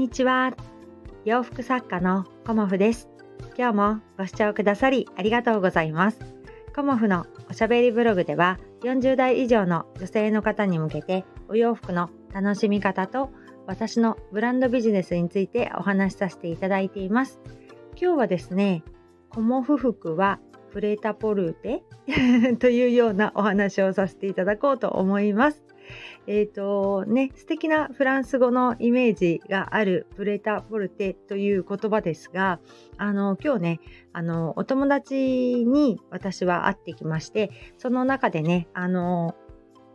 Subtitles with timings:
[0.00, 0.56] にちは。
[1.26, 3.10] 洋服作家のコモフです。
[3.58, 6.18] 今日もご視聴くださりありがとうございます。
[6.74, 13.30] コモフのおしゃべりブログでは40代以上の女性の方に向けてお洋服の楽しみ方と
[13.66, 17.38] 私のブランドビジネスについてお話しさせていただいています。
[18.00, 18.82] 今日はですね
[19.28, 20.40] コモフ服は
[20.72, 21.82] プレタポルテ？
[22.58, 25.62] というようなお話をさせていただこうと思います。
[26.26, 32.60] えっ、ー、とね、素敵なフランス語のイメージがあるプレタポルテという言葉ですが、
[32.96, 33.80] あの、今日ね、
[34.12, 39.34] あの、お友達に私は会ってきまして、その中でね、あの、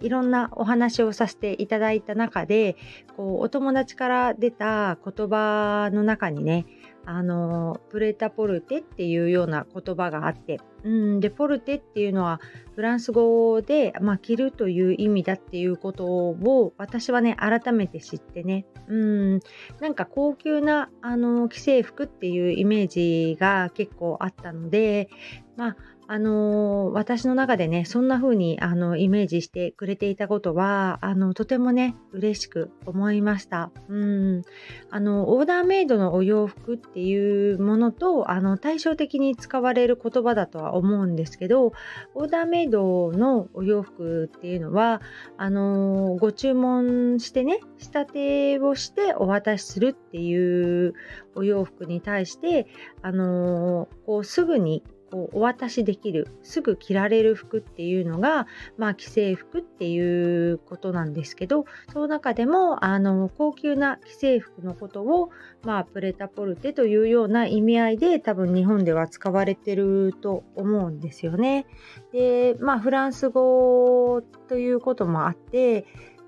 [0.02, 2.76] いろんなお話をさせていただいた中で
[3.16, 6.66] こうお友達から出た言葉の中にね
[7.06, 12.40] あのプレタポルテっていうような言葉があってうんでポルテっていうのは
[12.76, 18.66] フランス語で、まあ、着るという意味だっていうことを私はね改めて知ってね。
[18.88, 19.40] うん
[19.80, 25.10] なんか高級なあの既製服っていうイメージが結構あったので
[25.58, 33.72] まああのー、私の中でね、そんな風にあのイメージしてくれていたことは、あのとてもね、嬉しく思いました。
[33.90, 34.44] うん。
[34.92, 41.74] あの、オーダーメイドのお洋服っていうものと、あの、対照的に使われる言葉だとは思うんですけど、
[42.14, 45.02] オーダーメイドのお洋服っていうのは、
[45.38, 50.94] あのー、ご注文してね、仕立てをしてお渡しするっていう
[51.34, 52.68] お洋服に対して、
[53.02, 54.84] あのー、こうすぐに
[55.16, 61.64] こうお渡しできるすぐ着られる服っていうのが、まあ、既製服っていうことなんですけど
[61.94, 65.30] その中でもあの高級な既製服のことを、
[65.64, 71.66] まあ、プレタポルテというような意味合いで多分日本では使われてると思うんですよね。
[72.12, 75.86] でまあフランス語ということもあって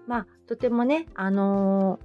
[0.08, 2.00] まあとてもねあの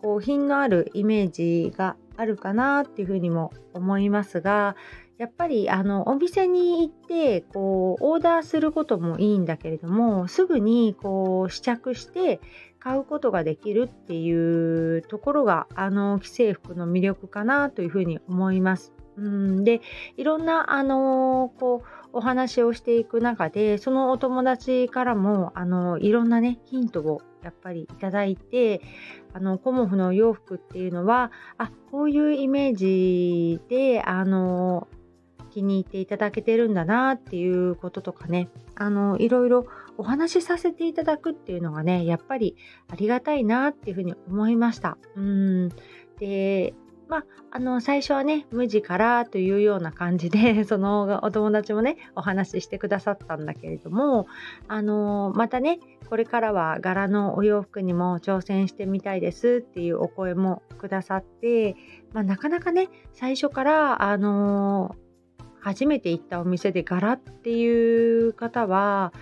[0.00, 4.76] こう品のあるイメージがあるかなっていうふうにも思いますが
[5.18, 12.40] やっぱりあのお店に行ってこうオーダーすることもいいんだけれどもすぐにこう試着して
[12.78, 18.92] 買うことができるっていうところがあの既製服の魅力かなというふうに思います。
[19.16, 19.80] うんで
[20.18, 28.82] いろんなあのこうお話をしていく中でそのお友達からもあのいろんなねヒントをやっぱりいただいて
[29.32, 34.88] あのコモフの洋服っていうのはあこういうイメージであの
[35.56, 42.56] 気に入っていただけてるんだなっていうこととかねあのいろいろお話しさせていただくっていうのがねやっぱり
[42.88, 44.98] ありがたいなっていうふうに思いました。
[45.16, 45.68] うん
[46.18, 46.74] で
[47.08, 54.26] まあ、あの最初はね無地からというような感じで そのお友達もねお話ししてくださったんだけれども
[54.66, 55.78] あのまたね
[56.10, 61.76] これからは柄のお洋服にも挑戦してみたいですっていうお声もくださって、
[62.12, 64.96] まあ、なかなかね最初からあの
[65.66, 69.12] 初めて行ったお店で柄っていう方は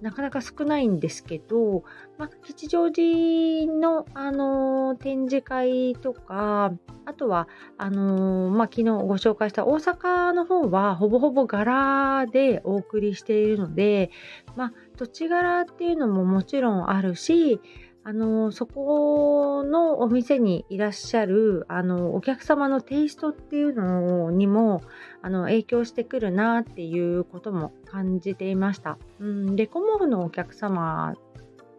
[0.00, 1.82] なかなか少ないんですけど、
[2.16, 6.72] まあ、吉祥寺の、あのー、展示会とか、
[7.06, 14.12] あとはあのー、まあ、昨日ご紹介した大阪の方はほぼほぼ柄でお送りしているので、
[14.54, 17.60] まあ、土地柄っていうのももちろんあるし、
[18.02, 24.82] あのそこのお店にいらっしゃるあのお客様のテイストっていうのにも
[25.20, 28.98] あの影響してくるなっていうことも感じていました。
[29.20, 31.14] うん、でコモフのお客様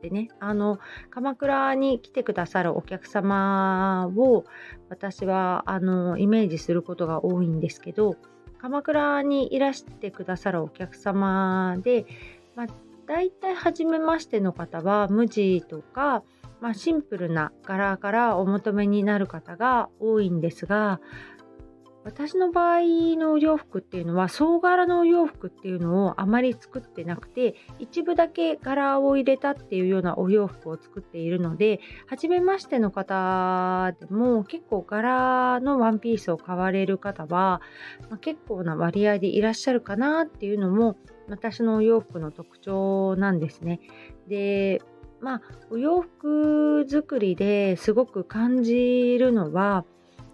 [0.03, 0.79] でねあの
[1.09, 4.45] 鎌倉に来てくださるお客様を
[4.89, 8.15] 私はあのイメージすることが多いんですけど
[8.59, 12.05] 鎌倉にいらしてくださるお客様で、
[12.55, 12.67] まあ
[13.11, 16.23] 大体初めましての方は無地とか、
[16.61, 21.01] まあ、シンプルな柄からお求めになる方が多いんですが
[22.05, 22.79] 私の場合
[23.17, 37.61] のお洋服っていうのは総柄のお洋服っていうのをあまり作ってなくて一部だけ柄を入れたっていうようなお洋服を作っているので初めましての方でも結構柄のワンピースを買われる方は、
[38.09, 40.95] まあ、結構な割合でいらっしゃるかなっていうのも
[41.31, 43.79] 私のお洋服の特徴なんですね。
[44.27, 44.81] で
[45.21, 49.85] まあお洋服作りですごく感じるのは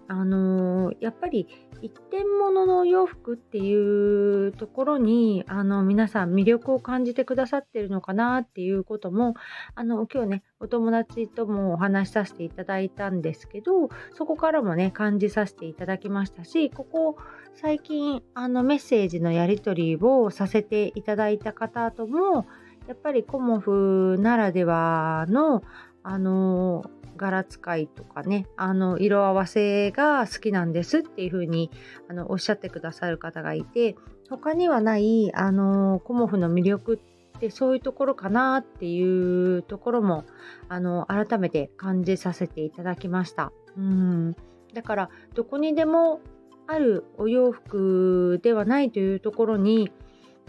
[0.08, 1.48] あのー、やっぱり
[1.82, 9.36] 一点物のお洋服っていうところにあの皆さん魅力を感じてくださってるのかなっていうことも
[9.76, 17.18] あの今日ねお友達ともお話しさせていただいたんですけどそこからもね感じさせていただきましたしここ
[17.54, 22.48] 最近あのメッセージのやり取りをさせていただいた方とも
[22.88, 25.62] やっぱりコモフならではの
[26.10, 31.70] あの柄使いとかねあの色合わせが好きなんですっていう風に
[32.08, 33.98] あのおっしゃってくださる方がいて
[34.30, 36.96] 他にはないあのコモフの魅力
[37.36, 40.24] ってそういうところかなっていうところも
[40.70, 43.52] あの改めて感じさせていただきました。
[43.76, 44.36] うん
[44.74, 46.22] だからどこにでも
[46.68, 49.92] あるお洋服ではないというところに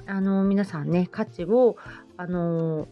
[0.07, 1.77] あの皆さんね価値を
[2.17, 2.87] あの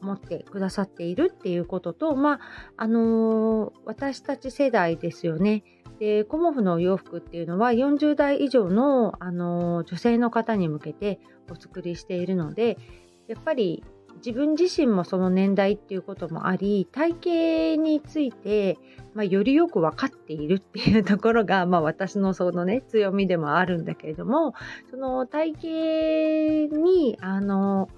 [0.00, 2.40] 持ってくださっているっていうことと、まあ、
[2.76, 5.64] あのー、私たち世代ですよね。
[5.98, 12.78] で、コモフのお洋服っていうのは40代以上の、あのー、女性の方に向けてお作りしているので、
[13.26, 13.82] やっぱり
[14.18, 18.78] 自分自身もその年代っていうこともあり体型について、
[19.14, 24.54] まあ、よりよく分かっているっていうところが、 まあ、私のそのね強みでもあるんだけれども
[24.90, 27.88] その体型にあの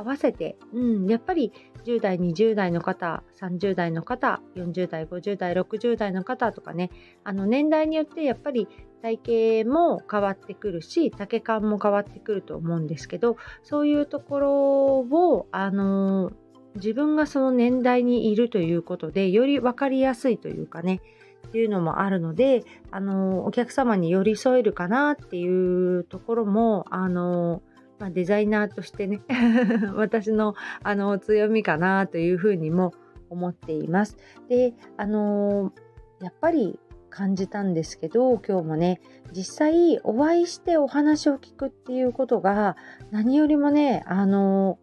[0.00, 1.52] 合わせて、うん、やっぱり
[1.84, 6.90] 10代20代の方30代の方40代50代60代の方とかね
[7.22, 8.66] あの年代によってやっぱり
[9.02, 14.52] 体型も変わってくるし丈感も変わってくると思うんですけどそういうところ
[15.00, 16.32] をあの
[16.76, 21.00] 自分がその年代にいるということでより分かりやすいというかね
[21.48, 27.62] っていうのもあるのであのお客様に寄り添えるかなっていうところもあの
[28.00, 29.20] まあ、デザイナーとしてね
[29.94, 32.92] 私のあの強みかなというふうにも
[33.28, 34.16] 思っています。
[34.48, 35.72] であの
[36.20, 36.80] やっぱり
[37.10, 39.00] 感じたんですけど今日もね
[39.32, 42.76] 実際お会いしてお話を聞くっていうことが
[43.10, 44.78] 何よりもねあの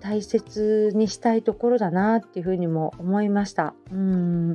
[0.00, 3.74] 大切にしたいところだなっていうふうにも思いました。
[3.90, 4.54] うん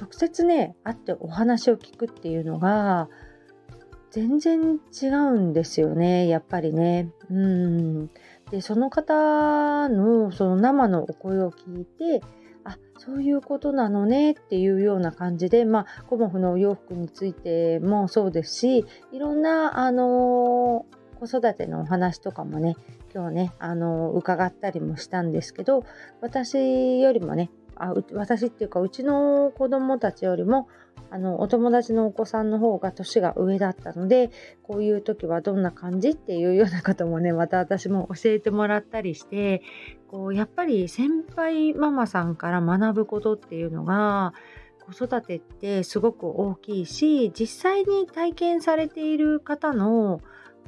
[0.00, 3.08] 直接ね会ってお話を聞くっていうのが
[4.10, 7.10] 全然違うんですよねやっぱりね。
[7.30, 8.10] うん
[8.50, 12.20] でその方のその生のお声を聞いて
[12.64, 20.84] あそういうことなのねっていうような感じでまあコモフのお洋服についてもそうですしいろんなあの
[21.20, 22.76] 子育てのお話とかもね
[23.14, 25.84] 今日ねあの伺ったりもしたんですけど
[26.20, 30.68] 私よりもねあ私っていうかうちの子供たちよりも
[31.10, 34.30] あのお友達のお子さんの方が年が上だったので
[34.62, 39.62] こういう時はどんな感じっていうようなこともねまた私も教えてもらったりして
[40.08, 44.34] こうやっぱり先輩ママさんから学ぶことっていうのが
[44.92, 50.20] 子育てってすごく大きいし実際に体験されている方の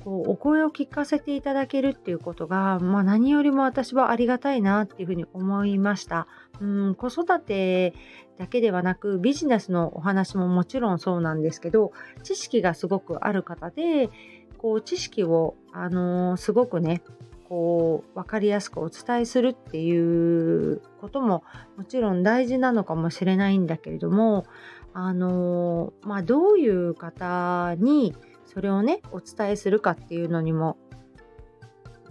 [0.04, 6.26] こうお声を聞かせていただけるっていうことが、まあ、何よりも私はありがたいなっていうふうに思いました。
[6.60, 7.94] うん子育て
[8.38, 14.10] だけではなくビジネスのお話ももちろんそうなんですけど知識がすごくある方で
[14.58, 17.02] こう知識を、あのー、すごくね
[17.48, 21.44] こう分かりやすくお伝えするっていうことも
[21.76, 24.46] もちろん大事なのかもしれないんだけれども
[24.94, 28.14] あのー、まあ、どういう方に
[28.52, 30.76] それをねお伝えするかっていうのにも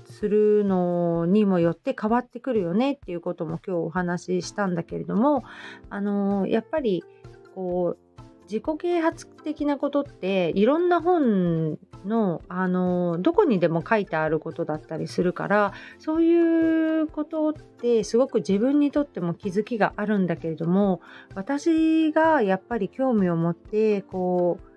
[0.06, 5.44] するのにもよって変わってくるよねっていうことも今日お話ししたんだけれども
[5.90, 7.04] あのやっぱり
[7.56, 21.02] こう自己啓発的なことっていろんな本のあのどこにでも書いてあることだったりするからそういうことってすごく自分にとっても気づきがあるんだけれども
[21.36, 24.71] 私がやっぱり興味を持ってこう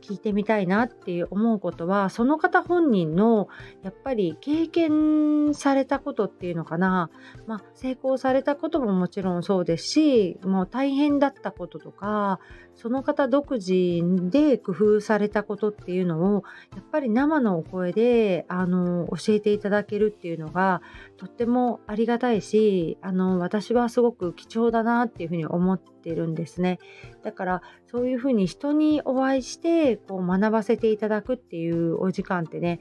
[0.00, 3.48] 聞いてみたいなって思うことはその方本人の
[3.82, 7.10] やっぱり経験されたことっていうのかな、
[7.46, 12.40] まあ、成功されたことももちろんそうですしもう大変だったこととか
[12.80, 16.44] その方独自で工夫されたことっていうのを
[16.74, 20.80] やっぱり生のお声であの教えていただけるっていうのが
[21.18, 26.78] とってもありがたいしあの私はすごく貴重だなっていうふうに思ってるんですね。
[27.22, 32.80] だからそういうふうに人にお会いしてこう学ばせていただくっていうお時間ってね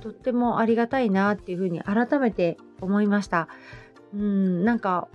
[0.00, 3.48] とってもありがたいなっていうふうに改めて思いました。
[4.14, 5.08] うんなんか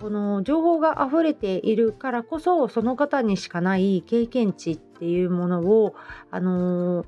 [0.00, 5.94] この情報が溢れているからこそその方にしかない経験値っていうものを、
[6.30, 7.06] あのー、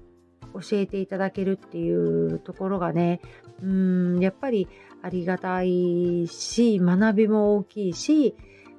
[0.70, 3.20] 教えていただけるっていうところがね
[3.62, 4.68] うんやっぱり
[5.02, 8.34] ありがたいし学びも大きいし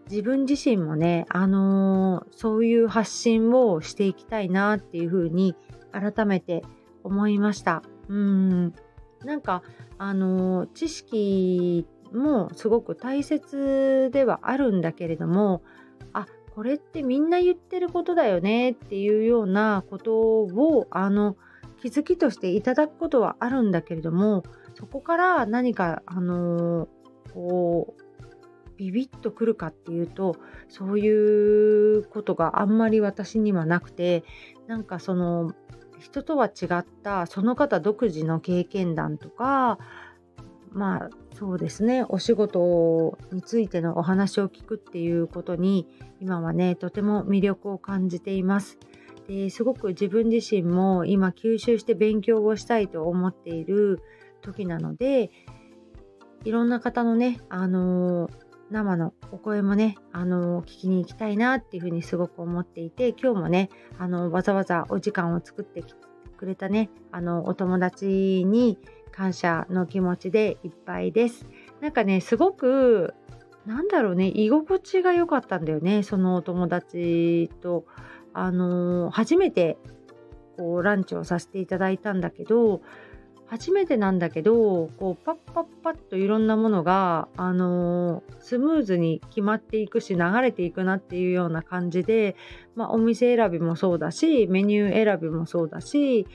[0.10, 5.56] 自分自身もね、あのー、そういう発信をしていきたいなっていうふうに
[5.94, 6.64] 改めて
[7.04, 7.82] 思いました。
[8.10, 8.74] うん
[9.24, 9.64] なんか
[9.98, 15.62] あのー、知識もすごく大切ではあるんだけれども
[16.14, 21.38] あこれってみんな言ってることだよねっていうようなことをあの
[21.82, 24.44] 気づきとしていただくことはあるんだけれども
[24.76, 26.88] そこから何かあの
[27.34, 28.02] こう
[28.78, 30.36] ビビッとくるかっていうと
[30.68, 31.10] そうい
[31.98, 34.24] うことがあんまり私にはなくて
[34.68, 35.54] なんかその
[36.00, 39.78] 人とは違ったその方独自の経験談とか
[40.72, 45.88] まあそうですねお仕事についてのお話を聞くっていうことに
[46.20, 48.78] 今はねとても魅力を感じています。
[49.28, 54.02] ですごく自分自身も今吸収して勉強をしたいと思っている
[54.42, 55.30] 時なので
[56.44, 58.32] いろんな方のね、あのー、
[58.72, 66.00] 生のお声もね、あの、聞きに行きたいなっていうふうにすごく思っていて、今日もね、あのわざわざお時間を作ってきて
[66.38, 68.80] くれたね、あのお友達に
[69.12, 71.46] 感謝の気持ちでいっぱいです。
[71.80, 73.14] なんかね、すごく、
[73.66, 77.86] なんだろうね、居心地が良かったんだよね、そのお友達と。
[78.34, 79.78] あの初めて
[80.58, 82.82] こうランチをさせていただいたんだけど、
[83.48, 92.38] 初めてなんだけどこうパッパッパッといろんなものが、あのー、スムーズに決まっていくし流れていくなっていうような感じで、
[92.76, 96.28] まあ、お店選びもそうだしメニュー選びもそうだし、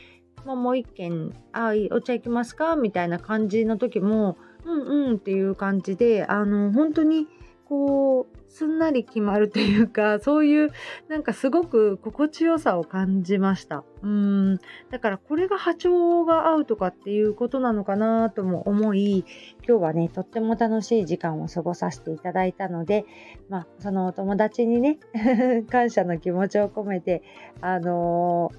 [0.47, 7.26] ま、もう一軒「あお茶行きますか?」みたいな感じの時も「うんうん」っていう感じであの本当に
[7.69, 10.71] こうすんなり決まるというか そういう
[11.09, 14.59] なんかすごく心地よさを感じましたうん
[14.91, 19.25] だからこれが波長が合うとかっていうことなのかなとも思い
[19.67, 23.05] 今日はねとっても楽しい時間を過ごさせていただいたので
[23.49, 25.00] まあそのお友達にね
[25.69, 27.23] 感謝の気持ちを込めて
[27.61, 28.53] あの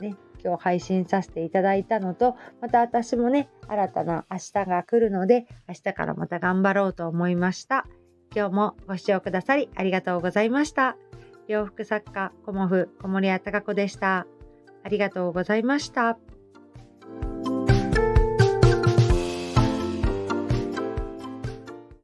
[0.00, 7.86] ー、ね今日配信させていただいたのと、また私もね、新たな明日が来るので、明日からまた頑張ろうと思いました。
[8.34, 10.96] 今日もご視聴くださりありがとうございました。
[11.48, 14.26] 洋服作家、コモフ、小森屋隆子でした。
[14.84, 16.29] ありがとうございました。